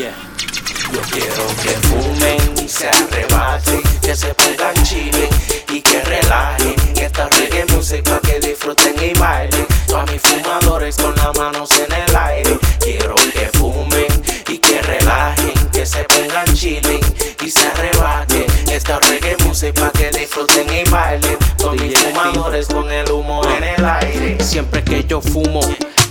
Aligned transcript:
Yo 0.00 1.00
quiero 1.12 1.46
que 1.62 1.88
fumen 1.88 2.64
y 2.64 2.66
se 2.66 2.88
arrebaten, 2.88 3.82
que 4.00 4.16
se 4.16 4.32
pongan 4.32 4.72
chile 4.82 5.28
y 5.68 5.82
que 5.82 6.00
relajen. 6.00 6.74
Esta 6.96 7.28
reggae 7.28 7.66
music 7.66 8.02
pa' 8.08 8.18
que 8.20 8.40
disfruten 8.40 8.94
y 8.98 9.12
bailen. 9.18 9.66
Pa' 9.92 10.06
mis 10.06 10.22
fumadores 10.22 10.96
con 10.96 11.14
las 11.16 11.36
manos 11.36 11.68
en 11.72 11.92
el 11.92 12.16
aire. 12.16 12.58
Quiero 12.78 13.14
que 13.14 13.50
fumen 13.58 14.06
y 14.48 14.56
que 14.56 14.80
relajen, 14.80 15.52
que 15.70 15.84
se 15.84 16.02
pongan 16.04 16.46
chile 16.54 16.98
y 17.44 17.50
se 17.50 17.66
arrebaten. 17.66 18.46
Esta 18.72 18.98
reggae 19.00 19.36
music 19.44 19.78
pa' 19.78 19.90
que 19.90 20.10
disfruten 20.18 20.66
y 20.72 20.88
bailen. 20.88 21.36
Con 21.62 21.76
mis 21.76 21.98
fumadores 21.98 22.68
con 22.68 22.90
el 22.90 23.10
humo 23.10 23.42
en 23.54 23.64
el 23.64 23.84
aire. 23.84 24.42
Siempre 24.42 24.82
que 24.82 25.04
yo 25.04 25.20
fumo 25.20 25.60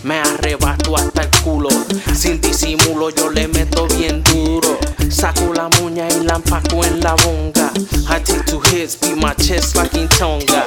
me 0.04 0.20
arrebato 0.20 0.96
hasta 0.96 1.24
el 1.24 1.30
culo. 1.44 1.70
Sin 2.16 2.40
disimulo, 2.42 3.10
yo 3.10 3.30
le 3.30 3.48
meto 3.48 3.88
bien 3.88 4.24
duro. 4.24 4.78
Saco 5.10 5.54
la 5.54 5.70
muña 5.80 6.08
y 6.10 6.24
la 6.24 6.36
empaco 6.36 6.84
en 6.84 7.00
la 7.00 7.16
bonga. 7.16 7.72
I 8.10 8.20
take 8.24 8.46
two 8.46 8.60
hits, 8.72 8.96
beat 8.96 9.18
my 9.18 9.34
chest 9.36 9.76
like 9.76 9.96
in 9.98 10.08
Tonga. 10.10 10.66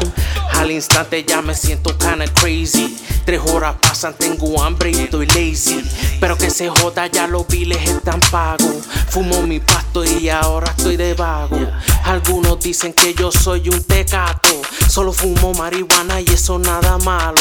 Al 0.55 0.71
instante 0.71 1.25
ya 1.25 1.43
me 1.43 1.55
siento 1.55 1.97
kinda 1.99 2.27
crazy. 2.35 2.97
Tres 3.25 3.41
horas 3.53 3.77
pasan, 3.81 4.15
tengo 4.15 4.63
hambre 4.63 4.91
y 4.91 5.01
estoy 5.01 5.27
lazy. 5.27 5.83
Pero 6.21 6.37
que 6.37 6.51
se 6.51 6.69
joda, 6.69 7.07
ya 7.07 7.27
los 7.27 7.47
biles 7.47 7.83
están 7.89 8.21
pagos. 8.31 8.85
Fumo 9.09 9.43
mi 9.43 9.61
pasto 9.61 10.05
y 10.05 10.29
ahora 10.29 10.75
estoy 10.77 10.97
de 10.97 11.15
vago. 11.15 11.59
Algunos 12.05 12.59
dicen 12.61 12.93
que 12.93 13.15
yo 13.15 13.31
soy 13.31 13.69
un 13.69 13.83
tecato. 13.85 14.61
Solo 14.89 15.13
fumo 15.13 15.55
marihuana 15.55 16.21
y 16.21 16.25
eso 16.33 16.59
nada 16.59 16.99
malo. 16.99 17.41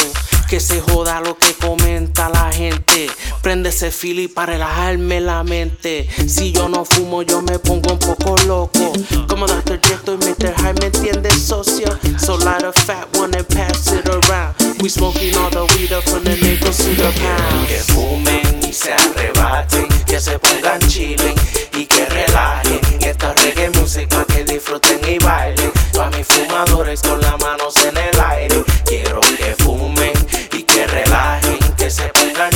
Que 0.52 0.60
se 0.60 0.82
joda 0.82 1.22
lo 1.22 1.38
que 1.38 1.54
comenta 1.54 2.28
la 2.28 2.52
gente. 2.52 3.10
Prende 3.42 3.70
ese 3.70 3.90
fili 3.90 4.28
para 4.28 4.52
relajarme 4.52 5.22
la 5.22 5.46
mente. 5.46 6.10
Si 6.28 6.52
yo 6.52 6.68
no 6.68 6.84
fumo, 6.84 7.22
yo 7.22 7.42
me 7.42 7.58
pongo 7.58 7.94
un 7.94 8.00
poco 8.00 8.36
loco. 8.46 8.92
Como 9.30 9.48
Dr. 9.48 9.80
Dre 9.80 10.14
y 10.14 10.18
Mr. 10.18 10.54
High, 10.58 10.74
¿me 10.82 10.88
entiendes, 10.88 11.42
socio? 11.42 11.88
So 12.20 12.36
light 12.36 12.64
a 12.66 12.74
fat 12.74 13.08
one 13.18 13.34
and 13.34 13.48
pass 13.48 13.94
it 13.94 14.06
around. 14.10 14.54
We 14.82 14.90
smoking 14.90 15.38
all 15.38 15.50
the 15.50 15.64
weed 15.74 15.94
up 15.94 16.04
from 16.04 16.26
the 16.26 16.36
nickels 16.36 16.80
to 16.80 16.90
the 16.96 17.14
Que 17.14 17.22
pounds. 17.22 17.86
fumen 17.94 18.60
y 18.68 18.74
se 18.74 18.92
arrebaten, 18.92 19.88
que 20.06 20.20
se 20.20 20.38
pongan 20.38 20.82
chile 20.90 21.34
y 21.78 21.86
que 21.86 22.06
relajen. 22.08 22.82
Esta 23.00 23.34
reggae 23.36 23.70
music 23.80 24.10
pa' 24.10 24.26
que 24.26 24.44
disfruten 24.44 25.00
y 25.08 25.18
bailen. 25.18 25.72
A 26.02 26.10
mis 26.10 26.26
fumadores 26.26 27.00
con 27.04 27.22
las 27.22 27.31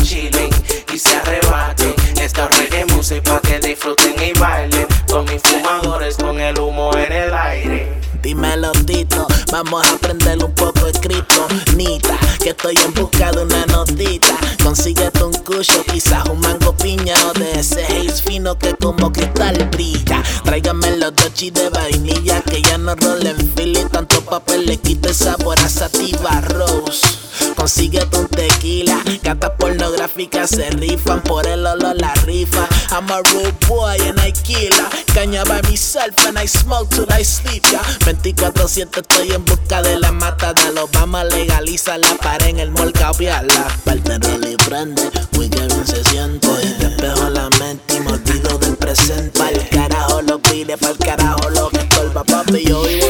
chile 0.04 0.50
y 0.94 1.00
se 1.00 1.16
arrebaten. 1.16 1.94
Esta 2.22 2.48
reggae 2.48 2.86
music 2.94 3.24
pa' 3.24 3.40
que 3.42 3.60
disfruten 3.60 4.16
y 4.22 4.38
bailen. 4.40 4.88
Con 5.10 5.26
mis 5.26 5.42
fumadores 5.42 6.18
con 6.18 6.40
el 6.40 6.60
humo 6.60 6.92
en 6.96 7.12
el 7.12 7.34
aire. 7.34 8.02
Dímelo, 8.22 8.72
Tito, 8.72 9.28
vamos 9.52 9.86
a 9.86 9.94
aprender 9.94 10.44
un 10.44 10.52
poco 10.54 10.88
escrito. 10.88 11.48
Nita, 11.76 12.18
que 12.42 12.50
estoy 12.50 12.76
en 12.84 12.92
busca 12.94 13.32
de 13.32 13.44
una 13.44 13.66
notita. 13.68 14.36
Consíguete 14.64 15.24
un 15.24 15.34
cucho, 15.34 15.84
quizás 15.92 16.28
un 16.30 16.40
mango 16.40 16.76
piña 16.76 17.14
o 17.30 17.34
de 17.34 17.60
ese 17.60 17.86
haze 17.86 18.24
fino 18.24 18.58
que 18.58 18.74
como 18.74 19.12
cristal 19.12 19.70
brilla. 19.72 20.24
Tráigame 20.44 20.98
los 20.98 21.16
dochis 21.16 21.54
de 21.54 21.70
vainilla 21.70 22.42
que 22.42 22.64
ya 22.64 22.80
no 22.80 22.96
rolen 22.96 23.38
Philly. 23.56 23.86
Tanto 23.92 24.22
papel 24.26 24.66
le 24.66 24.78
quita 24.78 25.10
el 25.10 25.16
sabor 25.16 25.60
a 25.60 25.70
Sativa 25.70 26.42
Rose. 26.42 27.25
Consíguete 27.56 28.18
un 28.18 28.28
tequila, 28.28 29.02
gatas 29.24 29.52
pornográficas 29.58 30.50
se 30.50 30.70
rifan 30.72 31.22
por 31.22 31.48
el 31.48 31.66
olor 31.66 31.96
la 32.00 32.14
rifa. 32.26 32.68
I'm 32.92 33.10
a 33.10 33.22
rude 33.32 33.54
boy 33.68 33.98
and 34.08 34.20
I 34.20 34.32
kill. 34.32 34.72
Caña 35.14 35.44
by 35.46 35.62
myself 35.70 36.16
and 36.28 36.38
I 36.38 36.48
smoke 36.48 36.90
till 36.90 37.08
I 37.12 37.24
sleep 37.24 37.64
ya. 37.72 37.82
24-7 38.06 39.00
estoy 39.02 39.32
en 39.32 39.46
busca 39.46 39.82
de 39.82 40.00
la 40.00 40.12
mata 40.12 40.54
de 40.54 40.80
Obama 40.80 41.24
legaliza 41.24 41.98
la 41.98 42.16
pared 42.18 42.48
en 42.48 42.60
el 42.60 42.72
mall 42.72 42.92
caviarla. 42.92 43.68
Parte 43.84 44.18
roll 44.20 44.46
y 44.46 44.56
prende, 44.58 45.02
muy 45.32 45.50
que 45.50 45.66
bien 45.66 45.88
se 45.88 46.04
siente. 46.04 46.48
Despejo 46.80 47.30
la 47.30 47.50
mente 47.60 47.96
y 47.96 48.00
me 48.02 48.12
olvido 48.12 48.58
del 48.58 48.76
presente. 48.76 49.40
Pa'l 49.40 49.70
carajo 49.70 50.22
lo 50.22 50.40
pide, 50.40 50.78
pa'l 50.78 50.98
carajo 50.98 51.50
lo 51.50 51.70
que 51.70 51.78
estorba, 51.78 52.24
papi. 52.24 52.66
Yo 52.66 52.84
vivo 52.84 53.05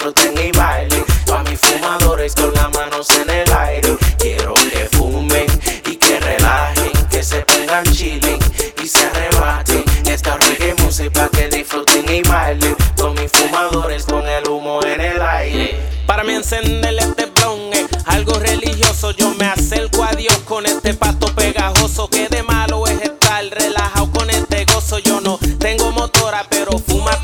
disfruten 0.00 0.38
y 0.38 0.50
bailen. 0.52 1.04
A 1.32 1.42
mis 1.42 1.60
fumadores 1.60 2.34
con 2.34 2.52
las 2.54 2.72
manos 2.72 3.06
en 3.10 3.30
el 3.30 3.52
aire. 3.52 3.96
Quiero 4.18 4.54
que 4.54 4.88
fumen 4.96 5.46
y 5.86 5.96
que 5.96 6.18
relajen, 6.18 6.92
que 7.10 7.22
se 7.22 7.40
pongan 7.42 7.84
chile 7.84 8.38
y 8.82 8.86
se 8.86 9.06
arrebaten. 9.06 9.84
Esta 10.06 10.38
reggae 10.38 10.74
music 10.82 11.12
pa' 11.12 11.28
que 11.28 11.48
disfruten 11.48 12.08
y 12.08 12.22
bailen. 12.22 12.74
Con 12.96 13.14
mis 13.14 13.30
fumadores 13.30 14.06
con 14.06 14.26
el 14.26 14.48
humo 14.48 14.82
en 14.84 15.00
el 15.00 15.22
aire. 15.22 15.78
Para 16.06 16.24
mí 16.24 16.34
encenderle 16.34 17.02
este 17.02 17.26
blon 17.26 17.70
algo 18.06 18.34
religioso. 18.38 19.10
Yo 19.12 19.34
me 19.34 19.44
acerco 19.44 20.02
a 20.04 20.12
Dios 20.12 20.38
con 20.46 20.64
este 20.66 20.94
pasto 20.94 21.34
pegajoso. 21.34 22.08
Que 22.08 22.28
de 22.28 22.42
malo 22.42 22.86
es 22.86 23.02
estar 23.02 23.44
relajado 23.44 24.10
con 24.10 24.30
este 24.30 24.64
gozo. 24.64 24.98
Yo 24.98 25.20
no 25.20 25.38
tengo 25.58 25.92
motora, 25.92 26.46
pero 26.48 26.78
fúmate 26.78 27.19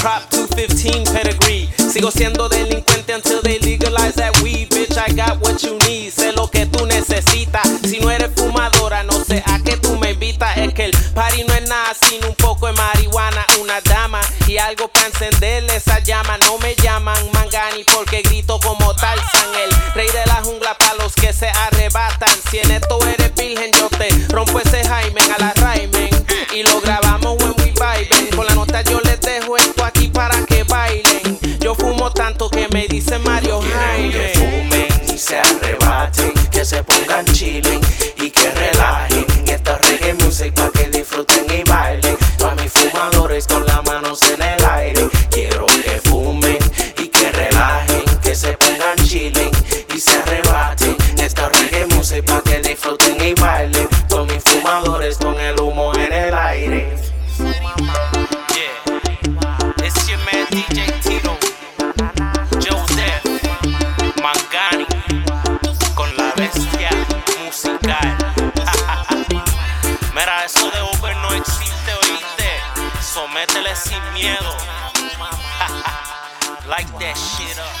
Prop 0.00 0.22
215 0.30 1.12
pedigree. 1.12 1.68
Sigo 1.90 2.10
siendo 2.10 2.48
delincuente 2.48 3.14
until 3.14 3.40
they 3.42 3.58
legalize 3.58 4.14
that 4.14 4.40
weed. 4.42 4.68
Bitch, 4.70 4.96
I 4.96 5.12
got 5.12 5.40
what 5.40 5.62
you 5.62 5.76
need. 5.88 6.12
Sé 6.12 6.32
lo 6.32 6.48
que 6.48 6.66
tú 6.66 6.86
necesitas. 6.86 7.66
Si 7.82 7.98
no 7.98 8.10
eres 8.10 8.30
fumadora, 8.36 9.02
no 9.02 9.24
sé 9.24 9.42
a 9.46 9.58
qué 9.64 9.76
tú 9.76 9.96
me 9.98 10.12
invitas. 10.12 10.56
Es 10.56 10.72
que 10.72 10.84
el 10.86 10.92
party 11.14 11.44
no 11.44 11.54
es 11.54 11.68
nada 11.68 11.94
sin 11.94 12.24
un 12.24 12.34
poco 12.36 12.66
de 12.66 12.74
marihuana, 12.74 13.44
una 13.60 13.80
dama 13.80 14.20
y 14.46 14.58
algo 14.58 14.88
para 14.88 15.06
encenderle 15.06 15.74
esa 15.76 15.98
llama. 16.00 16.38
No 16.38 16.58
me 16.58 16.76
llaman 16.76 17.18
Mangani 17.32 17.84
porque 17.84 18.22
grito 18.22 18.60
como 18.60 18.94
Tarzan, 18.94 19.54
el 19.64 19.94
rey 19.94 20.08
de 20.08 20.26
la 20.26 20.42
jungla 20.44 20.76
para 20.78 20.94
los 20.94 21.14
que 21.14 21.32
se 21.32 21.48
arrebatan. 21.48 22.30
Si 22.50 22.58
en 22.58 22.70
esto 22.70 22.98
eres 23.04 23.34
virgen, 23.34 23.72
yo 23.72 23.88
te 23.88 24.07
dice 32.98 33.18
Mario 33.20 33.60
que 33.60 33.68
Jaime. 33.68 34.32
fumen 34.34 35.14
y 35.14 35.18
se 35.18 35.38
miedo. 74.18 74.50
like 76.68 76.88
that 76.98 77.16
shit 77.16 77.58
up. 77.58 77.72